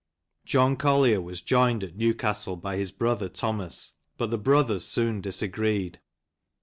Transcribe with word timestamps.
John 0.45 0.77
Collier 0.77 1.21
was 1.21 1.43
joined 1.43 1.83
at 1.83 1.95
Newcastle 1.95 2.55
by 2.55 2.75
his 2.77 2.91
brother 2.91 3.29
Thomas, 3.29 3.93
but 4.17 4.31
the 4.31 4.37
brothers 4.39 4.83
soon 4.85 5.21
disagreed. 5.21 5.99